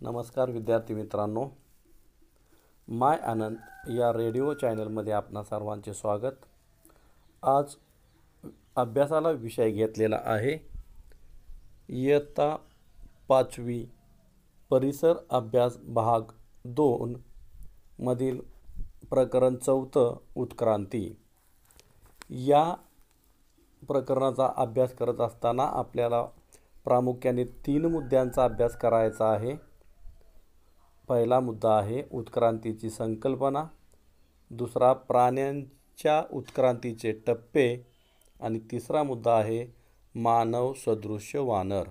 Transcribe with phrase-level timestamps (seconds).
[0.00, 1.48] नमस्कार विद्यार्थी मित्रांनो.
[2.88, 3.56] माय आनंद
[3.90, 6.44] या रेडिओ चॅनलमध्ये आपणा सर्वांचे स्वागत.
[7.42, 7.74] आज
[8.76, 10.58] अभ्यासाला विषय घेतलेला आहे.
[11.88, 12.56] इयत्ता
[13.28, 13.86] पाचवी
[14.70, 16.20] परिसर अभ्यास भाग
[16.64, 17.16] दोन
[17.98, 18.40] मधील
[19.10, 21.16] प्रकरण चौथं उत्क्रांती.
[22.30, 22.74] या
[23.88, 26.22] प्रकरणाचा अभ्यास करत असताना आपल्याला
[26.84, 29.67] प्रामुख्याने तीन मुद्द्यांचा अभ्यास करायचा आहे.
[31.08, 33.64] पहिला मुद्दा आहे उत्क्रांतीची संकल्पना.
[34.50, 37.86] दुसरा प्राण्यांच्या उत्क्रांतीचे टप्पे.
[38.40, 39.66] आणि तिसरा मुद्दा आहे
[40.14, 41.82] मानव सदृश्य वानर.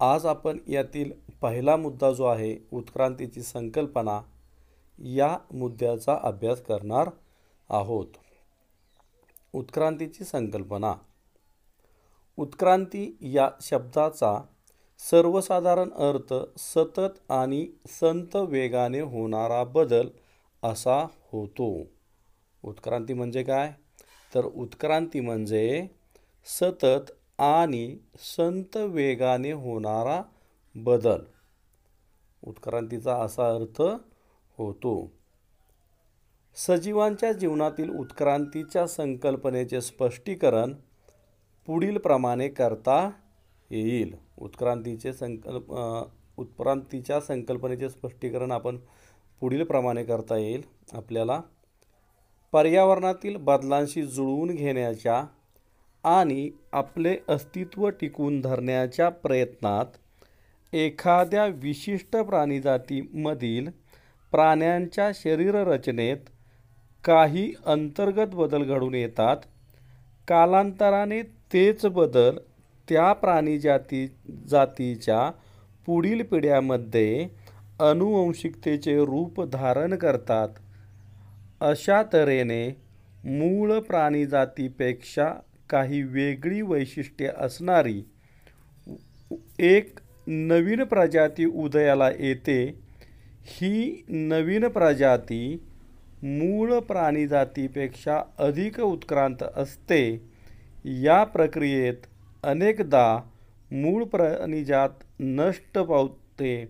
[0.00, 4.20] आज आपण यातील पहिला मुद्दा जो आहे उत्क्रांतीची संकल्पना
[4.98, 7.10] या मुद्द्याचा अभ्यास करणार
[7.70, 8.06] आहोत.
[9.52, 10.94] उत्क्रांतीची संकल्पना.
[12.36, 14.40] उत्क्रांती या शब्दाचा
[15.10, 20.08] सर्वसाधारण अर्थ सतत आणि संत वेगाने होणारा बदल
[20.62, 21.86] असा होतो.
[22.62, 23.72] उत्क्रांती म्हणजे काय?
[24.34, 25.86] तर उत्क्रांती म्हणजे
[26.44, 30.22] सतत आणि संत वेगाने होणारा
[30.74, 31.18] बदल.
[32.42, 33.82] उत्क्रांतीचा असा अर्थ
[34.58, 35.12] होतो.
[36.54, 40.74] सजीवांच्या जीवनातील उत्क्रांतीच्या संकल्पनेचे स्पष्टीकरण
[41.66, 43.10] पुढील प्रमाणे करता
[43.72, 44.14] येईल.
[44.38, 45.72] उत्क्रांतीचे संकल्प
[46.36, 48.78] उत्क्रांतीच्या संकल्पनेचे स्पष्टीकरण आपण
[49.40, 50.62] पुढील प्रमाणे करता येईल.
[50.92, 51.40] आपल्याला
[52.52, 55.24] पर्यावरणातील बदलांशी जुळवून घेण्याच्या
[56.04, 59.86] आणि आपले अस्तित्व टिकून धरण्याच्या प्रयत्नात
[60.74, 63.68] एखाद्या विशिष्ट प्राणीजातीमधील
[64.32, 66.16] प्राण्यांच्या शरीररचनेत
[67.04, 69.36] काही अंतर्गत बदल घडून येतात.
[70.28, 72.38] कालांतराने तेच बदल
[72.92, 74.06] त्या प्राणी जाती
[74.48, 75.30] जातीच्या
[75.86, 77.28] पुढील पिढ्यामध्ये
[77.80, 80.48] अनुवंशिकतेचे रूप धारण करतात.
[81.60, 82.68] अशा तऱ्हेने
[83.24, 85.30] मूळ प्राणीजातीपेक्षा
[85.70, 88.02] काही वेगळी वैशिष्ट्ये असणारी
[89.58, 92.78] एक नवीन प्रजाती उदयाला येते.
[93.42, 95.62] ही नवीन प्रजाती
[96.22, 100.32] मूळ प्राणीजातीपेक्षा अधिक उत्क्रांत असते.
[100.84, 102.06] या प्रक्रियेत
[102.44, 103.20] अनेकदा
[103.72, 104.88] मूळ प्राणीजात
[105.20, 106.68] नष्ट पावते.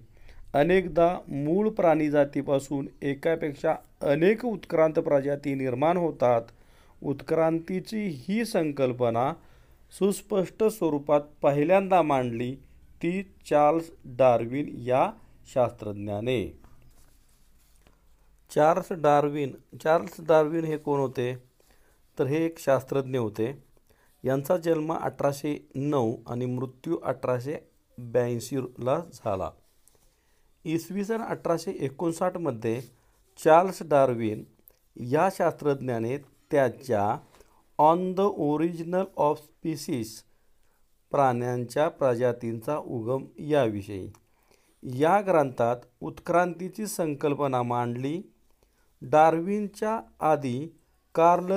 [0.54, 6.42] अनेकदा मूळ प्राणीजातीपासून एकापेक्षा अनेक उत्क्रांत प्रजाती निर्माण होतात.
[7.02, 9.32] उत्क्रांतीची ही संकल्पना
[9.98, 12.54] सुस्पष्ट स्वरूपात पहिल्यांदा मांडली
[13.02, 15.12] ती चार्ल्स डार्विन या
[15.54, 16.58] शास्त्रज्ञाने.
[18.54, 19.50] चार्ल्स डार्विन
[19.84, 21.36] चार्ल्स डार्विन हे कोण होते?
[22.18, 23.71] तर हे एक शास्त्रज्ञ होते.
[24.24, 27.56] यांचा जन्म अठराशे नऊ आणि मृत्यू अठराशे
[27.98, 29.50] ब्याऐंशीला झाला.
[30.64, 32.80] इसवी सन अठराशे एकोणसाठमध्ये
[33.44, 34.44] चार्ल्स डार्विन
[34.96, 36.18] या शास्त्रज्ञाने
[36.50, 37.16] त्याच्या
[37.78, 40.24] on the original of species
[41.10, 44.10] प्राण्यांच्या प्रजातींचा उगम याविषयी.
[44.82, 48.22] या ग्रंथात उत्क्रांतीची संकल्पना मांडली.
[49.02, 50.66] डार्विनच्या आधी
[51.14, 51.52] कार्ल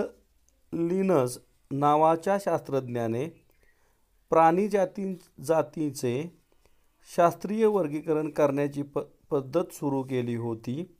[0.73, 1.37] लिनस
[1.71, 3.25] नावाच्या शास्त्रज्ञाने
[4.29, 5.15] प्राणीजाती
[5.45, 6.41] जातीचे
[7.15, 8.99] शास्त्रीय वर्गीकरण करण्याची प
[9.29, 10.95] पद्धत सुरू केली होती.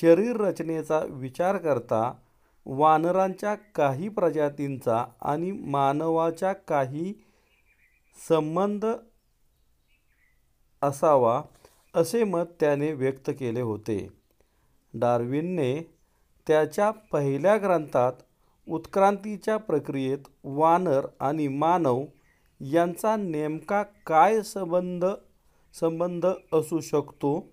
[0.00, 2.12] शरीर रचनेचा विचार करता
[2.66, 7.14] वानरांच्या काही प्रजातींचा आणि मानवाच्या काही
[8.28, 8.86] संबंध
[10.82, 11.42] असावा
[11.94, 14.08] असे मत त्याने व्यक्त केले होते.
[14.94, 15.96] डार्विनने
[16.46, 18.12] त्याच्या पहिल्या ग्रंथात
[18.68, 22.04] उत्क्रांतीच्या प्रक्रियेत वानर आणि मानव
[22.60, 25.04] यांचा नेमका काय संबंध
[25.74, 27.52] संबंध असू शकतो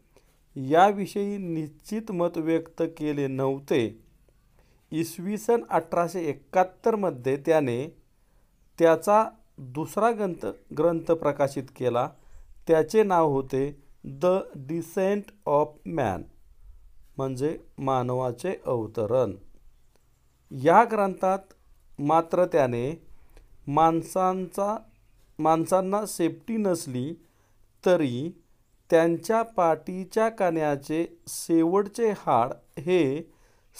[0.56, 4.04] याविषयी निश्चित मत व्यक्त केले नव्हते.
[4.92, 7.98] इसवी सन अठराशे एकाहत्तरमध्ये त्याने
[8.80, 9.24] त्याचा
[9.58, 10.46] दुसरा ग्रंथ
[10.78, 12.10] ग्रंथ प्रकाशित केला.
[12.68, 14.26] त्याचे नाव होते द
[14.56, 16.24] डिसेंट ऑफ मॅन
[17.18, 19.32] म्हणजे मानवाचे अवतरण.
[20.52, 21.40] या ग्रंथात
[22.00, 23.04] मात्र त्याने
[23.68, 24.78] माणसांचा
[25.40, 27.14] माणसांना सेफ्टी नसली
[27.86, 28.32] तरी
[28.90, 33.32] त्यांच्या पाठीच्या कण्याचे शेवटचे हाड हे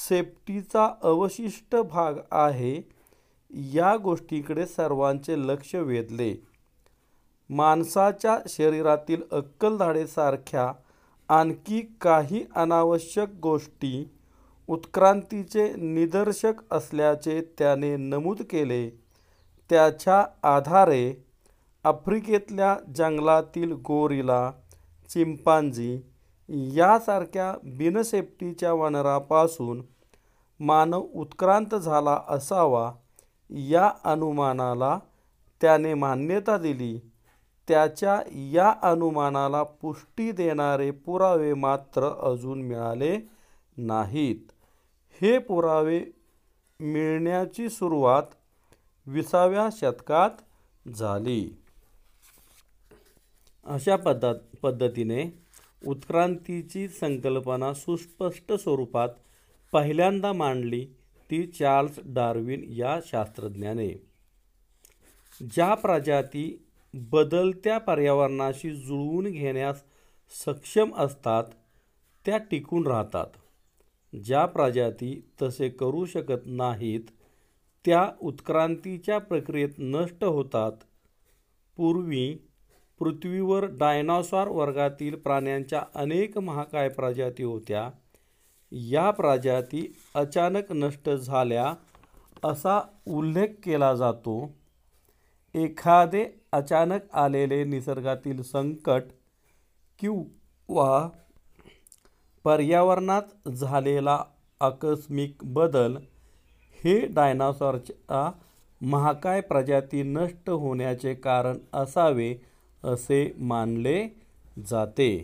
[0.10, 2.90] सेफ्टीचा अवशिष्ट भाग आहे
[3.52, 6.36] या गोष्टीकडे सर्वांचे लक्ष वेधले.
[7.50, 10.74] माणसाच्या शरीरातील अक्कलधाडेसारख्या
[11.30, 14.19] आणखी काही अनावश्यक गोष्टी
[14.70, 18.90] उत्क्रांतीचे निदर्शक असल्याचे त्याने नमूद केले.
[19.70, 21.26] त्याच्या आधारे
[21.84, 24.52] आफ्रिकेतल्या जंगलातील गोरिला
[25.10, 26.02] चिंपांझी
[26.50, 29.82] यासारख्या बिनसेफ्टीच्या वनरापासून
[30.60, 32.92] मानव उत्क्रांत झाला असावा
[33.50, 35.00] या अनुमानाला
[35.62, 37.00] त्याने मान्यता दिली.
[37.68, 43.30] त्याच्या या अनुमानाला पुष्टी देणारे पुरावे मात्र अजून मिळाले
[43.78, 44.52] नाहीत.
[45.22, 46.02] हे पुरावे
[46.80, 48.24] मिळण्याची सुरुवात
[49.06, 50.30] विसाव्या शतकात
[50.90, 51.62] झाली.
[53.66, 55.44] अशा पद्धत पद्धतीने
[55.88, 59.10] उत्क्रांतीची संकल्पना सुस्पष्ट स्वरूपात
[59.72, 60.86] पहिल्यांदा मांडली
[61.32, 64.08] ती चार्ल्स डार्विन या शास्त्रज्ञाने.
[65.42, 69.84] ज्या प्रजाती बदलत्या पर्यावरणाशी जुळवून घेण्यास
[70.46, 71.44] सक्षम असतात
[72.26, 73.28] त्या टिकून राहतात.
[74.14, 77.02] ज्या प्रजाती तसे करू शकत नाहीत
[77.86, 80.72] त्या उत्क्रांतीच्या प्रक्रियेत नष्ट होतात.
[81.78, 82.36] पूर्वी
[83.00, 87.90] पृथ्वीवर डायनॉसॉर वर्गातील प्राण्यांच्या अनेक महाकाय प्रजाती होत्या.
[88.72, 91.74] या प्रजाती अचानक नष्ट झाल्या
[92.44, 94.56] असा उल्लेख केला जातो.
[95.56, 99.02] एखादे अचानक आलेले निसर्गातील संकट
[100.00, 101.10] किंवा
[102.46, 104.24] पर्यावरणात झालेला
[104.62, 105.98] आकस्मिक बदल
[106.80, 108.30] हे डायनासॉरच्या
[108.82, 112.34] महाकाय प्रजाती नष्ट होण्याचे कारण असावे
[112.84, 114.04] असे मानले
[114.70, 115.16] जाते.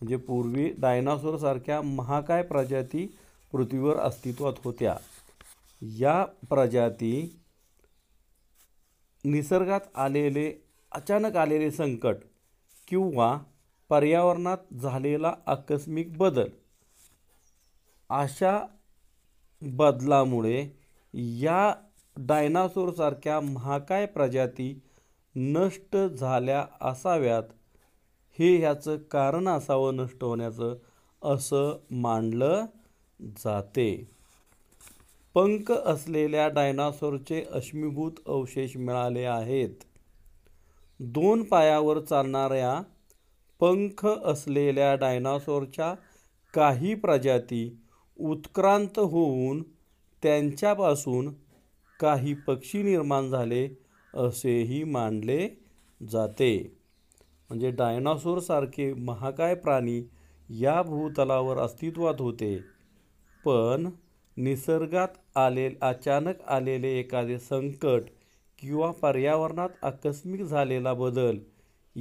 [0.00, 3.06] म्हणजे पूर्वी डायनासोरसारख्या महाकाय प्रजाती
[3.52, 4.96] पृथ्वीवर अस्तित्वात होत्या.
[5.82, 7.12] या प्रजाती
[9.24, 10.52] निसर्गात आलेले
[10.92, 12.16] अचानक आलेले संकट
[12.88, 13.36] किंवा
[13.90, 16.48] पर्यावरणात झालेला आकस्मिक बदल.
[18.08, 18.66] अशा
[19.62, 20.66] बदलामुळे
[21.14, 21.74] या
[22.16, 24.82] डायनासोरसारख्या महाकाय प्रजाती
[25.36, 27.42] नष्ट झाल्या असाव्यात.
[28.38, 30.76] हे ह्याचं कारण असावं नष्ट होण्याचं
[31.22, 32.66] असं मानलं
[33.20, 34.10] जाते.
[35.34, 39.70] पंख असलेल्या डायनासोरचे अश्मीभूत अवशेष मिळाले आहेत.
[41.00, 42.82] दोन पायावर चालणाऱ्या
[43.60, 45.94] पंख असलेल्या डायनासोरच्या
[46.54, 47.78] काही प्रजाती
[48.18, 49.62] उत्क्रांत होऊन
[50.22, 51.32] त्यांच्यापासून
[52.00, 53.68] काही पक्षी निर्माण झाले
[54.14, 55.48] असेही मानले
[56.00, 56.76] जाते.
[57.50, 60.02] म्हणजे डायनासोरसारखे महाकाय प्राणी
[60.48, 62.56] या भूतलावर अस्तित्वात होते.
[63.44, 63.90] पण
[64.36, 68.02] निसर्गात आले अचानक आलेले एखादे संकट
[68.58, 71.38] किंवा पर्यावरणात आकस्मिक झालेला बदल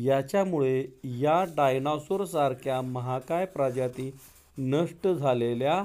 [0.05, 4.11] याच्यामुळे या डायनासोरसारख्या महाकाय प्रजाती
[4.57, 5.83] नष्ट झालेल्या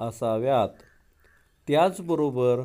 [0.00, 0.68] असाव्यात.
[1.68, 2.60] त्याचबरोबर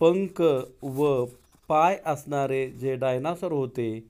[0.00, 0.42] पंख
[0.82, 1.24] व
[1.68, 4.04] पाय असणारे जे डायनासोर होते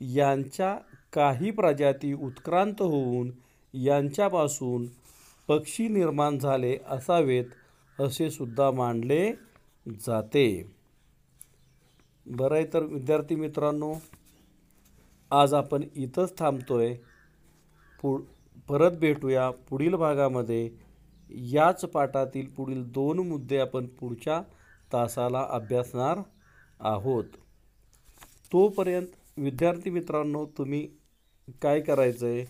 [0.00, 0.76] यांच्या
[1.12, 3.30] काही प्रजाती उत्क्रांत होऊन
[3.74, 4.86] यांच्यापासून
[5.48, 9.32] पक्षी निर्माण झाले असावेत असे सुद्धा मानले
[9.86, 10.76] जाते.
[12.26, 13.92] बरं आहे तर विद्यार्थी मित्रांनो
[15.30, 16.94] आज आपण इथंच थांबतोय.
[18.02, 18.16] पु
[18.68, 20.68] परत भेटूया पुढील भागामध्ये.
[21.52, 24.40] याच पाठातील पुढील दोन मुद्दे आपण पुढच्या
[24.92, 26.18] तासाला अभ्यासणार
[26.80, 27.24] आहोत.
[28.52, 29.06] तोपर्यंत
[29.36, 30.86] विद्यार्थी मित्रांनो तुम्ही
[31.62, 32.44] काय करायचं आहे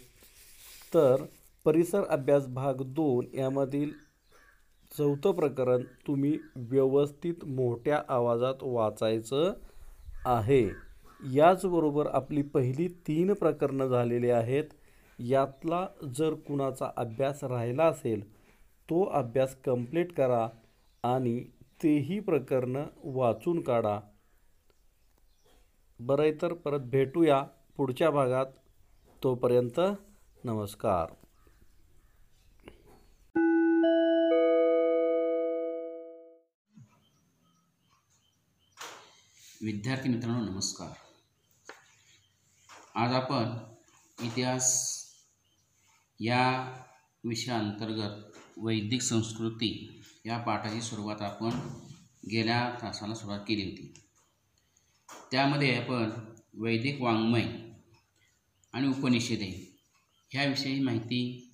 [0.95, 1.25] तर
[1.67, 3.91] परिसर अभ्यास भाग दोन यामधील
[4.93, 9.53] चौथं प्रकरण तुम्ही व्यवस्थित मोठ्या आवाजात वाचायचं
[10.27, 10.65] आहे.
[11.25, 14.65] याचबरोबर आपली पहिली तीन प्रकरणं झालेली आहेत.
[15.19, 18.37] यातला जर कुणाचा अभ्यास राहिला असेल
[18.91, 20.49] तो अभ्यास कंप्लीट करा
[21.03, 21.45] आणि
[21.83, 24.01] तेही प्रकरणं वाचून काढा.
[26.01, 27.43] बरं आहे तर परत भेटूया
[27.77, 28.47] पुढच्या भागात.
[29.23, 29.81] तोपर्यंत
[30.45, 31.15] नमस्कार.
[39.63, 41.06] विद्यार्थी मित्रांनो नमस्कार.
[42.97, 43.59] आज आपण
[44.25, 44.69] इतिहास
[46.21, 46.73] या
[47.25, 51.49] विषयाअंतर्गत वैदिक संस्कृती या पाठाची सुरुवात आपण
[52.31, 53.93] गेल्या तासाला सुरुवात केली होती.
[55.31, 56.11] त्यामध्ये आपण
[56.55, 57.45] वैदिक वाङ्मय
[58.73, 59.79] आणि उपनिषदे
[60.31, 61.51] ह्याविषयी माहिती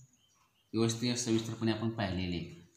[0.72, 2.68] व्यवस्थित सविस्तरपणे आपण पाहिलेली आहे.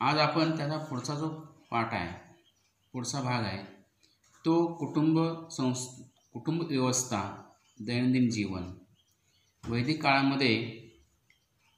[0.00, 1.28] आज आपण त्याचा पुढचा जो
[1.70, 2.34] पाठ आहे
[2.92, 3.64] पुढचा भाग आहे
[4.44, 5.86] तो कुटुंब संस्
[6.32, 7.45] कुटुंब व्यवस्था
[7.80, 8.62] दैनंदिन जीवन.
[9.68, 10.62] वैदिक काळामध्ये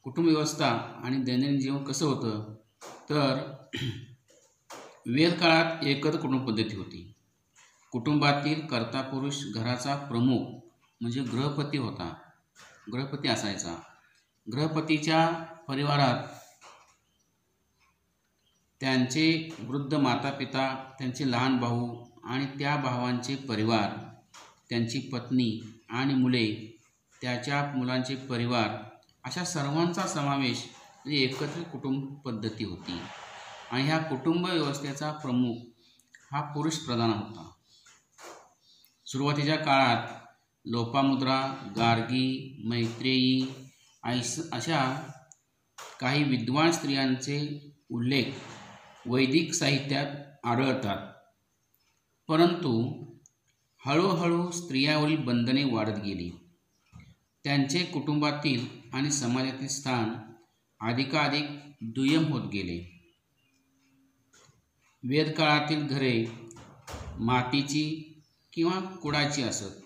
[0.05, 0.69] कुटुंबव्यवस्था
[1.05, 2.55] आणि दैनंदिन जीवन कसं होतं?
[3.11, 3.57] तर
[5.07, 7.14] वेद काळात एकत्र कुटुंब पद्धती होती.
[7.93, 10.61] कुटुंबातील कर्ता पुरुष घराचा प्रमुख
[11.00, 12.14] म्हणजे गृहपती होता.
[12.93, 13.76] गृहपती असायचा.
[14.52, 15.28] गृहपतीच्या
[15.69, 16.28] परिवारात
[18.81, 23.90] त्यांचे वृद्ध माता पिता त्यांचे लहान भाऊ आणि त्या भावांचे परिवार
[24.71, 26.78] त्यांची पत्नी आणि मुले
[27.23, 28.68] त्याच्या मुलांचे परिवार
[29.25, 30.64] अशा सर्वांचा समावेश
[31.04, 33.00] म्हणजे एकत्रित कुटुंब पद्धती होती.
[33.71, 35.54] आणि ह्या कुटुंब व्यवस्थेचा प्रमुख
[36.33, 37.50] हा पुरुष प्रधान होता.
[39.07, 40.07] सुरुवातीच्या काळात
[40.66, 43.54] लोपामुद्रा गार्गी मैत्रेयी
[44.04, 45.11] ऐस अशा
[46.00, 48.25] काही विद्वान स्त्रियांचे उल्लेख
[49.07, 50.07] वैदिक साहित्यात
[50.45, 51.12] आढळतात.
[52.28, 53.04] परंतु
[53.87, 56.30] हळूहळू स्त्रियावरील बंधने वाढत गेली.
[57.44, 60.14] त्यांचे कुटुंबातील आणि समाजातील स्थान
[60.80, 61.44] अधिकाधिक
[61.80, 62.78] दुय्यम होत गेले.
[65.02, 66.26] वेदकाळातील घरे
[67.18, 68.14] मातीची
[68.52, 69.80] किंवा कुडाची असत.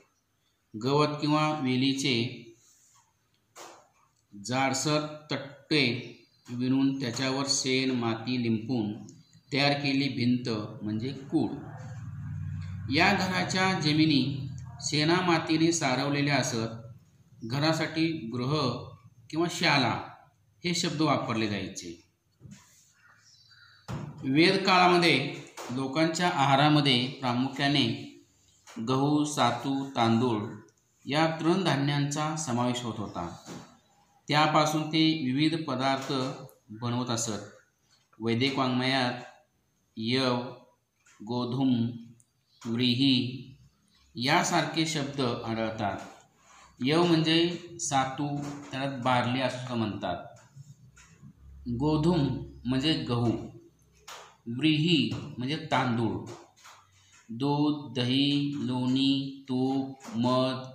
[0.75, 2.17] गवत किंवा वेलीचे
[4.47, 5.85] जाडसर तट्टे
[6.51, 8.93] विणून त्याच्यावर शेण माती लिंपून
[9.53, 10.49] तयार केलेली भिंत
[10.83, 11.51] म्हणजे कूड.
[12.91, 14.49] या घराच्या जमिनी
[14.81, 16.93] शेणा मातीने सारवलेल्या असत
[17.45, 18.85] घरासाठी गृह
[19.31, 20.01] किंवा शाला
[20.65, 22.05] हे शब्द वापरले जायचे.
[24.25, 25.35] वेद काळामध्ये
[25.71, 28.09] लोकांच्या आहारामध्ये प्रामुख्याने
[28.89, 30.49] गहू सातू तांदूळ
[31.05, 33.37] या तृणधान्यांचा समावेश होत होता.
[34.29, 36.13] त्यापासून ते विविध पदार्थ
[36.71, 37.43] बनवत असत.
[38.21, 39.15] वैदिक वाङ्मयात
[39.97, 40.37] यव
[41.25, 41.91] गोधूम
[42.67, 43.49] व्रीही
[44.15, 45.99] यासारखे शब्द आढळतात.
[46.85, 50.17] यव म्हणजे सातू त्याला बारली असं म्हणतात.
[51.69, 53.33] गोधूम म्हणजे गहू.
[54.47, 56.27] व्रीही म्हणजे तांदूळ.
[57.29, 60.67] दूध दही लोणी तूप मध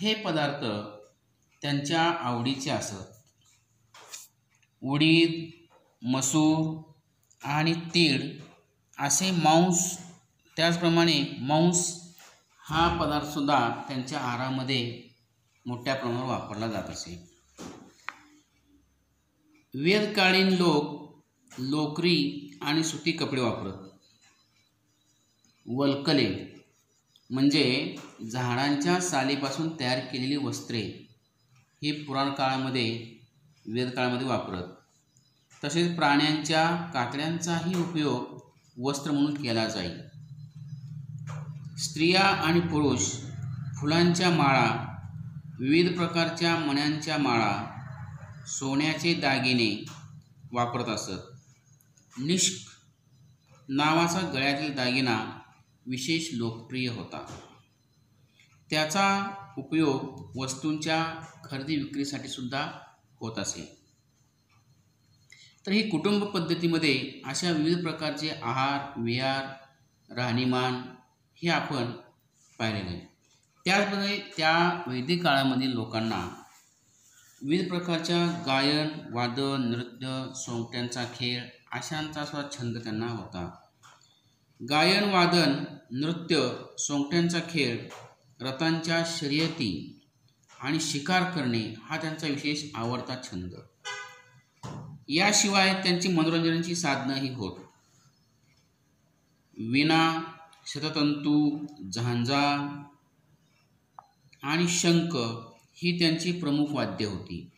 [0.00, 0.64] हे पदार्थ
[1.62, 3.04] त्यांच्या आवडीचे असत.
[4.82, 5.50] उडीद
[6.02, 6.82] मसूर
[7.44, 8.38] आणि तीळ
[8.98, 10.07] असे मांस
[10.58, 12.00] त्याचप्रमाणे मांस
[12.60, 15.02] हा पदार्थसुद्धा त्यांच्या आहारामध्ये
[15.66, 17.28] मोठ्या प्रमाणावर वापरला जात असे.
[19.74, 21.08] वेदकालीन लोक
[21.58, 23.88] लोकरी आणि सुती कपडे वापरत.
[25.66, 26.60] वल्कले
[27.30, 27.96] म्हणजे
[28.32, 30.80] झाडांच्या सालीपासून तयार केलेली वस्त्रे
[31.82, 33.18] ही पुराण काळामध्ये
[33.66, 34.64] वेदकाळामध्ये वापरत.
[35.64, 38.38] तसेच प्राण्यांच्या कातड्यांचाही उपयोग
[38.80, 40.07] वस्त्र म्हणून केला जाईल
[41.78, 43.00] स्त्रिया आणि पुरुष
[43.80, 44.96] फुलांच्या माळा
[45.60, 47.64] विविध प्रकारच्या मण्यांच्या माळा
[48.46, 49.84] सोन्याचे दागिने
[50.52, 51.10] वापरत असत.
[52.18, 52.68] निष्क
[53.68, 55.40] नावाचा गळ्यातील दागिना
[55.86, 57.26] विशेष लोकप्रिय होता.
[58.70, 61.06] त्याचा उपयोग वस्तूंच्या
[61.44, 62.70] खरेदी विक्रीसाठी सुद्धा
[63.20, 63.78] होत असे.
[65.66, 69.46] तर ही कुटुंब पद्धतीमध्ये अशा विविध प्रकारचे आहार विहार
[70.14, 70.82] राहणीमान
[71.42, 71.90] हे आपण
[72.58, 73.00] पाहिलेलं आहे
[73.64, 76.44] त्याचप्रमाणे त्या वैदिक काळामधील लोकांना
[77.42, 81.42] विविध प्रकारच्या गायन वादन नृत्य सोंगट्यांचा खेळ
[81.72, 83.50] अशांचा असा छंद त्यांना होता.
[84.70, 87.88] गायन वादन नृत्य सोंगट्यांचा खेळ
[88.40, 90.00] रथांच्या शर्यती
[90.60, 93.54] आणि शिकार करणे हा त्यांचा विशेष आवडता छंद.
[95.08, 97.58] याशिवाय त्यांची मनोरंजनाची साधनंही होत.
[99.56, 100.22] विना
[100.70, 102.74] शततंतू झांजा
[104.42, 105.16] आणि शंख
[105.74, 107.50] ही त्यांची प्रमुख वाद्य होती.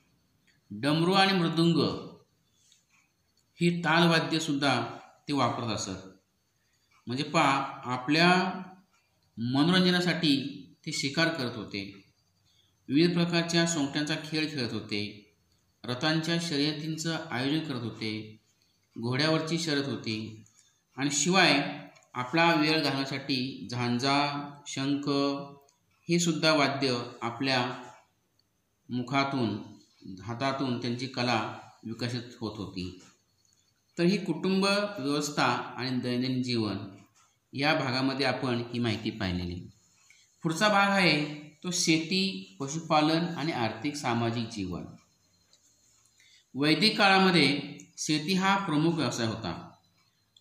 [0.71, 1.77] डमरू आणि मृदुंग
[3.61, 4.87] ही तालवाद्यसुद्धा
[5.29, 6.07] ते वापरत असत.
[7.07, 7.43] म्हणजे पा
[7.85, 8.63] आपल्या
[9.39, 12.05] मनोरंजनासाठी ते शिकार करत होते.
[12.89, 15.33] विविध प्रकारच्या सोंगट्यांचा खेळ खेळत होते.
[15.85, 18.41] रथांच्या शर्यतींचं आयोजन करत होते.
[19.01, 20.45] घोड्यावरची शर्यत होती.
[20.97, 25.09] आणि शिवाय आपला वेळ घालण्यासाठी झांजा शंख
[26.09, 27.83] हे सुद्धा वाद्य आपल्या
[28.91, 29.59] मुखातून
[30.23, 33.01] हातातून त्यांची कला विकसित होत होती.
[33.99, 34.65] तर ही कुटुंब
[34.99, 35.45] व्यवस्था
[35.77, 36.77] आणि दैनंदिन जीवन
[37.53, 39.71] या भागामध्ये आपण ही माहिती पाहिलेली.
[40.43, 41.25] पुढचा भाग आहे
[41.65, 44.83] तो शेती पशुपालन आणि आर्थिक सामाजिक जीवन.
[46.55, 49.70] वैदिक काळामध्ये शेती हा प्रमुख व्यवसाय होता.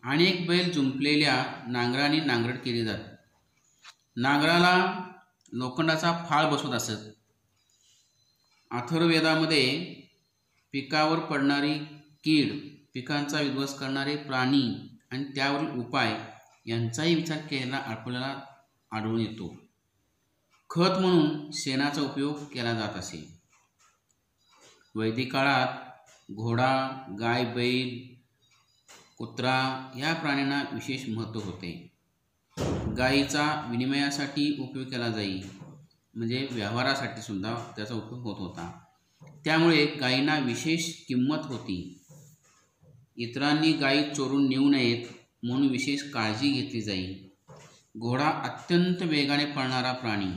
[0.03, 2.99] अनेक बैल जुंपलेल्या नांगराने नांगरट केली जात.
[4.15, 5.03] नांगराला
[5.51, 7.09] लोखंडाचा फाळ बसवत असत.
[8.71, 9.83] अथर्ववेदामध्ये
[10.71, 11.73] पिकावर पडणारी
[12.23, 16.19] कीड पिकांचा विध्वंस करणारे प्राणी आणि त्यावरील उपाय
[16.65, 18.41] यांचाही विचार केलेला आपल्याला
[18.91, 19.55] आढळून येतो.
[20.69, 23.41] खत म्हणून शेणाचा उपयोग केला जात असे.
[24.95, 25.67] वैदिक काळात
[26.31, 28.18] घोडा गाय बैल
[29.19, 31.91] कुत्रा या प्राण्यांना विशेष महत्त्व होते.
[32.97, 35.41] गायीचा विनिमयासाठी उपयोग केला जाई
[36.13, 38.79] म्हणजे व्यवहारासाठी सुद्धा त्याचा उपयोग होत होता.
[39.45, 42.05] त्यामुळे गायींना विशेष किंमत होती.
[43.17, 45.07] इतरांनी गायी चोरून नेऊ नयेत
[45.43, 47.13] म्हणून विशेष काळजी घेतली जाई.
[47.97, 50.31] घोडा अत्यंत वेगाने पळणारा प्राणी.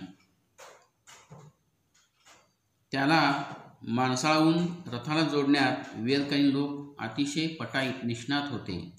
[2.93, 3.43] त्याला
[3.89, 8.97] माणसाळून रथाला जोडण्यात वेदकालीन लोक अतिशय पटाई निष्णात होते.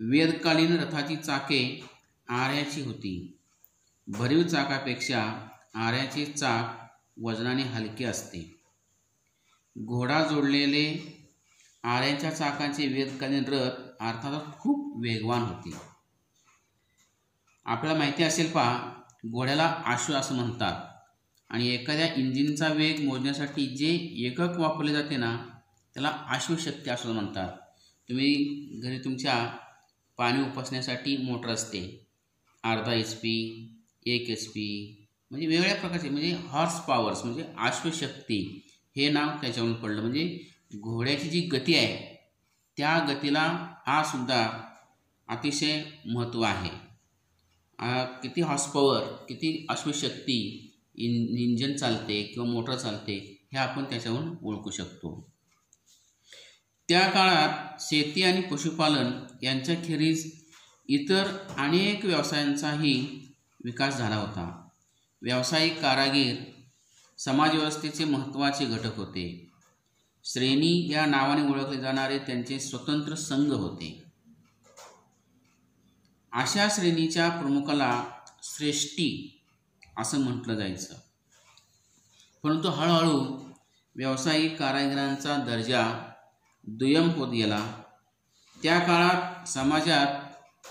[0.00, 1.88] वेदकालीन रथाची चाके
[2.28, 3.38] आऱ्याची होती.
[4.08, 8.60] भरीव चाकापेक्षा आऱ्याचे चाक वजनाने हलके असते.
[9.78, 11.16] घोडा जोडलेले
[11.84, 15.70] आऱ्याच्या चाकाचे वेदकालीन रथ अर्थातच खूप वेगवान होते.
[17.64, 18.92] आपल्याला माहिती असेल पहा
[19.26, 20.93] घोड्याला आशु असं म्हणतात.
[21.54, 23.88] आणि एखाद्या इंजिनचा वेग मोजण्यासाठी जे
[24.26, 25.36] एकक वापरले जाते ना
[25.96, 27.50] त्याला आश्वशक्ती असं म्हणतात.
[28.08, 29.34] तुम्ही घरी तुमच्या
[30.18, 31.82] पाणी उपसण्यासाठी मोटर असते.
[32.64, 33.36] अर्धा एच पी
[34.06, 34.66] एक एच पी
[35.30, 38.40] म्हणजे वेगवेगळ्या प्रकारचे म्हणजे हॉर्स पॉवर्स म्हणजे आश्वशक्ती
[38.96, 40.00] हे नाव त्याच्यावरून पडलं.
[40.00, 40.38] म्हणजे
[40.74, 41.96] घोड्याची जी गती आहे
[42.76, 43.46] त्या गतीला
[43.86, 44.46] हा सुद्धा
[45.28, 46.70] अतिशय महत्त्व आहे.
[48.22, 50.63] किती हॉर्स पॉवर किती अश्वशक्ती
[50.94, 55.30] इन इंजन चालते किंवा मोटर चालते हे आपण त्याच्यावरून ओळखू शकतो.
[56.88, 60.44] त्या काळात शेती आणि पशुपालन यांच्याखेरीज
[60.88, 63.26] इतर अनेक व्यवसायांचाही
[63.64, 64.68] विकास झाला होता.
[65.22, 66.34] व्यावसायिक कारागीर
[67.18, 69.50] समाजव्यवस्थेचे महत्त्वाचे घटक होते.
[70.24, 74.02] श्रेणी या नावाने ओळखले जाणारे त्यांचे स्वतंत्र संघ होते.
[76.32, 78.04] अशा श्रेणीच्या प्रमुखाला
[78.42, 79.40] श्रेष्ठी
[79.98, 80.94] असं म्हटलं जायचं.
[82.42, 83.44] परंतु हळूहळू
[83.96, 86.10] व्यावसायिक कारागिरांचा दर्जा
[86.64, 87.82] दुय्यम होत गेला.
[88.62, 90.06] त्या काळात समाजात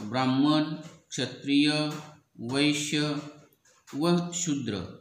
[0.03, 0.63] ब्राह्मण
[1.09, 1.89] क्षत्रिय
[2.39, 3.13] वैश्य
[3.93, 4.97] व शूद्र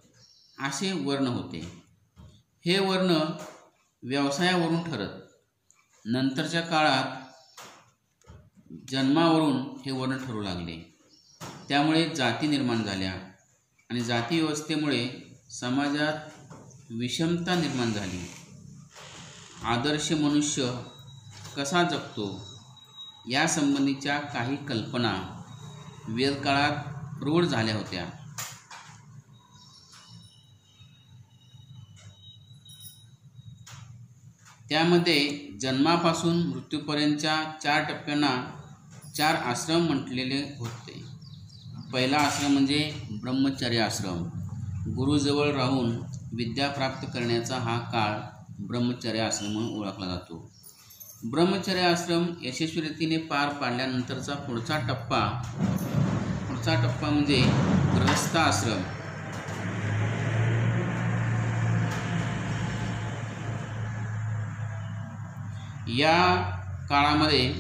[0.59, 1.83] असे वर्ण होते.
[2.65, 3.19] हे वर्ण
[4.03, 5.21] व्यवसायावरून ठरत
[6.05, 7.17] नंतरच्या काळात
[8.89, 10.99] जन्मावरून हे वर्ण ठरू लागले.
[11.69, 13.32] त्यामुळे जाती निर्माण झाल्या.
[13.93, 15.09] आणि जाती व्यवस्थेमुळे
[15.51, 16.13] समाजात
[16.91, 18.31] विषमता निर्माण झाली.
[19.65, 20.83] आदर्श मनुष्य
[21.57, 22.49] कसा जगतो
[23.29, 25.43] यासंबंधीच्या काही कल्पना
[26.09, 26.77] वेदकाळात
[27.19, 28.05] प्रौढ झाल्या होत्या.
[34.69, 38.61] त्यामध्ये जन्मापासून मृत्यूपर्यंतच्या चार टप्प्यांना
[39.17, 41.12] चार आश्रम म्हटलेले होते.
[41.93, 42.79] पहिला आश्रम म्हणजे
[43.23, 44.23] ब्रह्मचर्य आश्रम.
[44.95, 45.91] गुरुजवळ राहून
[46.33, 48.19] विद्या प्राप्त करण्याचा हा काळ
[48.67, 50.51] ब्रह्मचर्य आश्रम म्हणून ओळखला जातो.
[51.31, 55.21] ब्रह्मचर्य आश्रम यशस्वी रीतीने पार पाडल्यानंतरचा पुढचा टप्पा
[56.49, 57.41] पुढचा टप्पा म्हणजे
[57.95, 58.83] गृहस्थ आश्रम.
[65.89, 66.17] या
[66.89, 67.53] काळामध्ये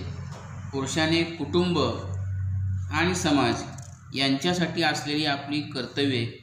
[0.72, 1.78] पुरुषाने कुटुंब
[2.92, 3.62] आणि समाज
[4.14, 6.38] यांच्यासाठी असलेली आपली कर्तव्ये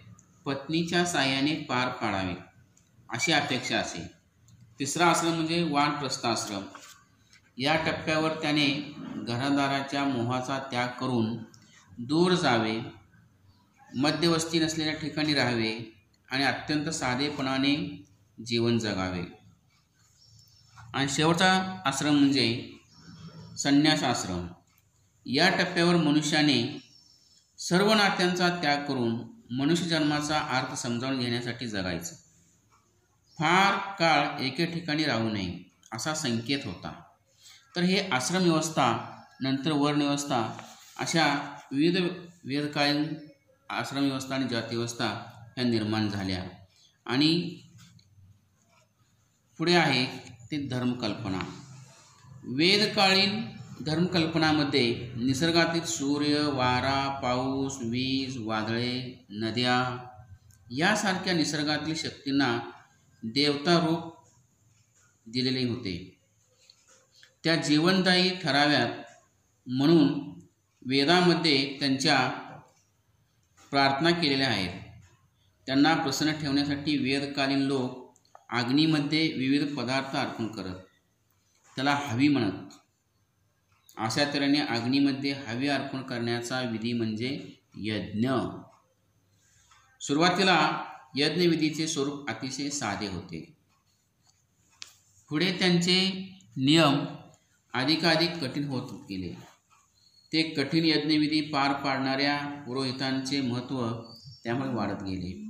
[0.45, 2.34] पत्नीच्या साह्याने पार पाडावे
[3.10, 4.12] अशी अपेक्षा असे
[4.79, 6.62] तिसरा आश्रम म्हणजे वानप्रस्थ आश्रम
[7.58, 11.38] या टप्प्यावर त्याने घरादाराच्या मोहाचा त्याग करून
[11.97, 12.79] दूर जावे
[13.95, 15.97] मध्यवस्ती नसलेल्या ठिकाणी राहावे
[16.32, 17.75] आणि अत्यंत साधेपणाने
[18.45, 19.23] जीवन जगावे.
[20.93, 22.71] आणि शेवटचा आश्रम म्हणजे
[23.58, 24.47] संन्यास आश्रम
[25.25, 26.88] या टप्प्यावर मनुष्याने
[27.60, 29.15] सर्व नात्यांचा त्याग करून
[29.52, 32.15] मनुष्य जन्माचा अर्थ समजावून घेण्यासाठी जगायचं.
[33.39, 37.02] फार काळ एके ठिकाणी राहू नये असा संकेत होता.
[37.76, 40.58] तर हे आश्रम व्यवस्था नंतर वर्णव्यवस्था
[41.00, 42.04] अशा विविध
[42.43, 43.13] वेदकालीन
[43.69, 45.08] आश्रम व्यवस्था आणि जातीव्यवस्था
[45.58, 46.43] ह्या निर्माण झाल्या.
[47.06, 47.60] आणि
[49.58, 50.06] पुढे आहे
[50.52, 51.39] ते धर्मकल्पना.
[52.43, 59.76] वेदकालीन धर्मकल्पनामध्ये निसर्गातील सूर्य वारा पाऊस वीज वादळे नद्या
[60.72, 62.60] यासारख्या निसर्गातील शक्तींना
[63.24, 64.13] देवता रूप
[65.26, 65.94] दिलेले होते.
[67.44, 68.92] त्या जीवनदायी ठराव्यात
[69.68, 70.08] म्हणून
[70.86, 72.18] वेदामध्ये त्यांच्या
[73.72, 74.82] प्रार्थना केलेल्या आहेत.
[75.68, 78.13] त्यांना प्रसन्न ठेवण्यासाठी वेदकालीन लोक
[78.50, 80.76] अग्नीमध्ये विविध पदार्थ अर्पण करत
[81.76, 82.79] त्याला हवी म्हणत
[83.99, 88.29] अशा तऱ्हेने अग्नीमध्ये हवी अर्पण करण्याचा विधी म्हणजे यज्ञ.
[90.01, 90.83] सुरुवातीला
[91.15, 93.55] यज्ञविधीचे स्वरूप अतिशय साधे होते.
[95.29, 95.99] पुढे त्यांचे
[96.57, 97.05] नियम
[97.73, 99.29] अधिकाधिक कठीण होत गेले.
[100.33, 103.91] ते कठीण यज्ञविधी पार पाडणाऱ्या पुरोहितांचे महत्त्व
[104.43, 105.49] त्यामुळे वाढत गेले.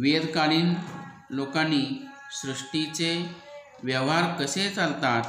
[0.00, 0.74] वेदकालीन
[1.30, 3.30] लोकांनी सृष्टीचे
[3.82, 5.22] व्यवहार कसे चालतात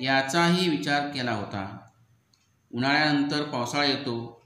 [0.00, 1.78] याचाही विचार केला होता.
[2.74, 4.42] उन्हाळ्यानंतर पावसाळा येतो.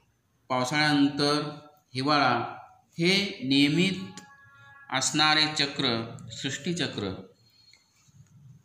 [0.49, 1.59] पावसाळ्यानंतर
[1.93, 2.55] हिवाळा
[2.91, 4.21] हे नियमित
[4.89, 7.23] असणारे चक्र सृष्टीचक्र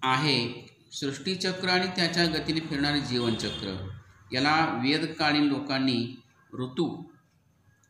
[0.03, 0.71] आहे.
[0.93, 3.89] सृष्टीचक्र आणि त्याच्या गतीने फिरणारे जीवनचक्र.
[4.33, 6.23] याला वेदकालीन लोकांनी
[6.59, 7.03] ऋतू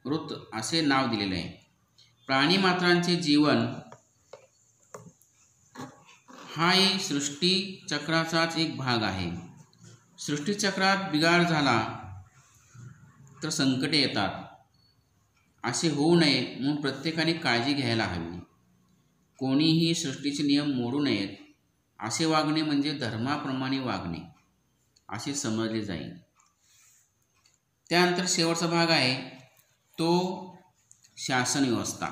[0.07, 1.71] ऋत असे नाव दिलेले आहे.
[2.27, 3.67] प्राणीमात्रांचे जीवन
[6.57, 9.31] हाही सृष्टीचक्राचाच एक भाग आहे.
[10.19, 11.99] सृष्टीचक्रात बिघाड झाला
[13.43, 14.45] तर संकटे येतात.
[15.65, 18.39] असे होऊ नये म्हणून प्रत्येकाने काळजी घ्यायला हवी.
[19.39, 21.29] कोणीही सृष्टीचे नियम मोडू नयेत.
[22.01, 24.19] असे वागणे म्हणजे धर्माप्रमाणे वागणे.
[25.09, 26.19] असे समजले जाईल.
[27.91, 29.31] त्यानंतर शेवटचा भाग आहे.
[29.99, 30.13] तो
[31.17, 32.09] शासन व्यवस्था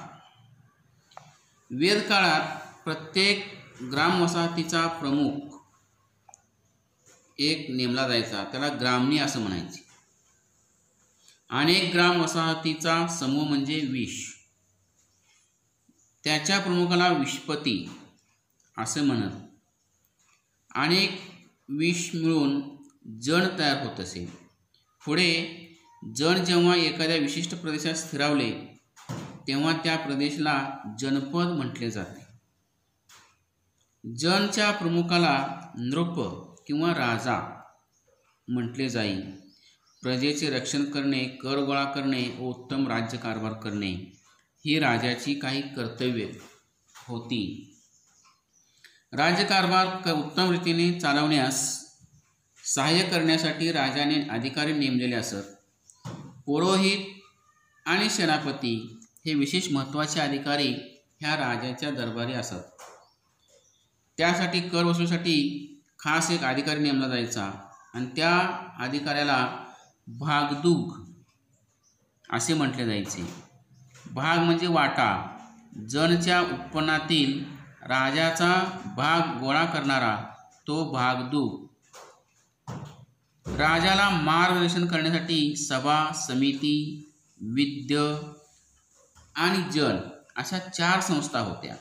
[1.71, 5.57] वेदकाळात प्रत्येक ग्रामवसाहतीचा प्रमुख
[7.39, 8.45] एक नेमला जायचा.
[8.45, 9.85] त्याला ग्रामणी असं म्हणायचे.
[11.51, 14.33] अनेक ग्राम वसाहतीचा समूह म्हणजे विष.
[16.25, 17.91] त्याच्या प्रमुखाला विषपती
[18.79, 19.33] असं म्हणत.
[20.75, 21.21] अनेक
[21.69, 22.63] विष मिळून
[23.21, 24.27] जण तयार होत असे.
[25.07, 25.59] पुढे
[26.17, 28.81] जण जेव्हा एखाद्या विशिष्ट प्रदेशात स्थिरावले
[29.49, 32.22] तेव्हा त्या प्रदेशाला जनपद म्हटले जाते.
[34.05, 36.19] जनच्या प्रमुखाला नृप
[36.67, 37.65] किंवा राजा
[38.49, 39.21] म्हटले जाईल
[40.03, 43.91] प्रजेचे रक्षण करणे कर गोळा करणे व उत्तम राज्यकारभार करणे
[44.65, 46.31] ही राजाची काही कर्तव्ये
[47.09, 47.69] होती.
[49.13, 51.85] राज्यकारभार क उत्तम रीतीने चालवण्यास
[52.75, 55.43] सहाय्य करण्यासाठी राजाने अधिकारी नेमलेले असत.
[56.47, 57.07] पुरोहित
[57.87, 60.73] आणि सेनापती हे विशेष महत्त्वाचे अधिकारी
[61.21, 62.83] ह्या राजाच्या दरबारी असत.
[64.23, 65.37] त्यासाठी कर वसुलीसाठी
[65.99, 67.51] खास एक अधिकारी नेमला जायचा.
[67.95, 68.39] आणि त्या
[68.79, 69.65] अधिकाऱ्याला
[70.07, 71.13] भागदुग
[72.31, 73.35] असे म्हटले जायचे.
[74.13, 75.37] भाग म्हणजे वाटा.
[75.91, 77.45] जनच्या उत्पन्नातील
[77.83, 80.25] राजाचा भाग गोळा करणारा
[80.67, 81.67] तो भागदूग
[83.47, 88.17] राजाला मार्गदर्शन करण्यासाठी सभा समिती विद्य
[89.35, 89.97] आणि जन
[90.37, 91.77] अशा चार संस्था होत्या.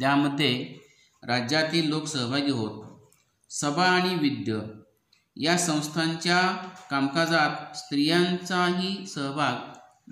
[0.00, 0.79] त्यामध्ये
[1.22, 3.00] राज्यातील लोक सहभागी होत.
[3.50, 4.60] सभा आणि विद्य
[5.36, 9.54] या संस्थांच्या कामकाजात स्त्रियांचाही सहभाग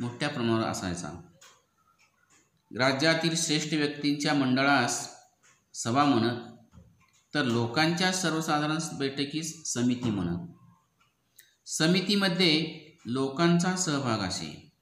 [0.01, 1.09] मोठ्या प्रमाणावर असायचा.
[2.79, 5.15] राज्यातील श्रेष्ठ व्यक्तींच्या मंडळास
[5.75, 6.41] सभा म्हणत
[7.35, 10.39] तर लोकांच्या सर्वसाधारण बैठकीस समिती म्हणत.
[11.67, 14.73] समितीमध्ये लोकांचा सहभाग असे.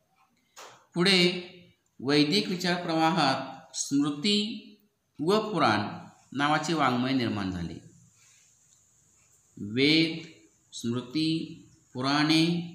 [0.94, 1.52] पुढे
[2.00, 4.72] वैदिक विचार प्रवाहात स्मृती
[5.20, 7.74] व पुराण नावाचे वाङ्मय निर्माण झाले.
[9.56, 10.26] वेद
[10.72, 12.72] स्मृती पुराणे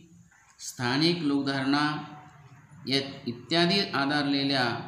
[0.59, 2.03] स्थानिक लोकधारणा
[2.87, 4.87] या इत्यादी आधारलेल्या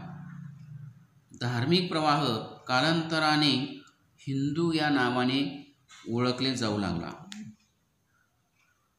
[1.41, 3.81] धार्मिक प्रवाह कालांतराने
[4.17, 5.73] हिंदू या नावाने
[6.09, 7.09] ओळखले जाऊ लागला.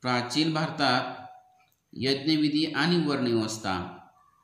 [0.02, 1.26] प्राचीन भारतात
[1.92, 3.98] यज्ञविधी आणि वर्णव्यवस्था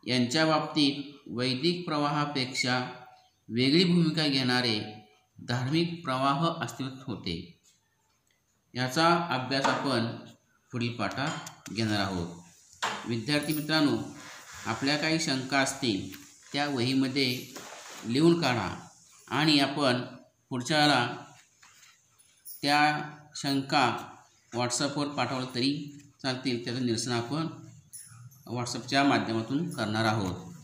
[0.07, 2.91] यांच्या बाबतीत वैदिक प्रवाहापेक्षा
[3.49, 5.00] वेगळी भूमिका घेणारे
[5.48, 7.61] धार्मिक प्रवाह अस्तित्वात होते.
[8.74, 10.07] याचा अभ्यास आपण
[10.72, 12.29] पुढील पाठात घेणार आहोत.
[13.07, 13.96] विद्यार्थी मित्रांनो
[14.66, 17.55] आपल्या काही शंका असतील त्या वहीमध्ये
[18.07, 18.88] लिहून काढा
[19.29, 20.03] आणि आपण
[20.50, 21.16] पुढच्या वेळा
[22.62, 23.96] त्या शंका
[24.55, 27.46] व्हॉट्सअपवर पाठवलं तरी चालतील त्याचं निरसन आपण
[28.46, 30.55] व्हॉट्सअपच्या माध्यमातून करणार आहोत.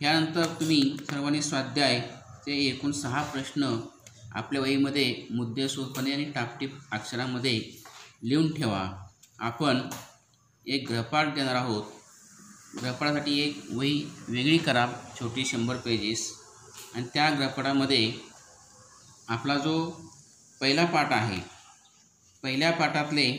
[0.00, 2.10] यानंतर तुम्ही सर्वांनी स्वाध्याय
[2.46, 3.80] ते एकूण सहा प्रश्न
[4.32, 7.60] आपल्या वहीमध्ये मुद्देसूदपणे आणि टापटीप अक्षरामध्ये
[8.22, 9.06] लिहून ठेवा.
[9.38, 9.80] आपण
[10.66, 11.84] एक ग्रहपाठ देणार आहोत.
[12.80, 13.92] ग्रहपाठासाठी एक वही
[14.28, 14.86] वेगळी करा
[15.20, 16.32] छोटी शंभर पेजेस
[16.94, 18.12] आणि त्या ग्रहपाठामध्ये
[19.28, 19.90] आपला जो
[20.60, 21.40] पहिला पाठ आहे
[22.42, 23.30] पहिल्या पाठातले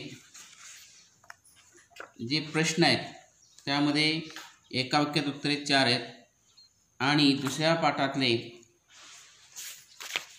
[2.28, 3.12] जे प्रश्न आहेत
[3.64, 4.20] त्यामध्ये
[4.70, 6.00] एका वाक्यात उत्तरे चार आहेत.
[7.00, 8.59] आणि दुसऱ्या पाठातले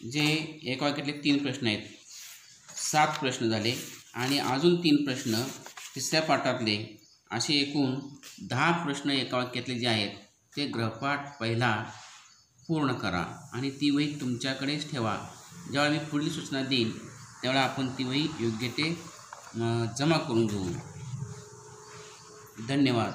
[0.03, 0.25] जे
[0.63, 1.81] एका वाक्यातले तीन प्रश्न आहेत.
[2.91, 3.73] सात प्रश्न झाले
[4.13, 5.41] आणि अजून तीन प्रश्न
[5.95, 6.77] तिसऱ्या पाठातले.
[7.31, 7.95] असे एकूण
[8.49, 10.17] दहा प्रश्न एका वाक्यातले जे आहेत
[10.55, 11.71] ते ग्रहपाठ पहिला
[12.67, 15.17] पूर्ण करा आणि ती वही तुमच्याकडेच ठेवा.
[15.71, 18.89] ज्यावेळी मी पुढील सूचना देईन त्यावेळेला आपण ती वही योग्य ते
[19.97, 20.69] जमा करून घेऊ.
[22.67, 23.13] धन्यवाद.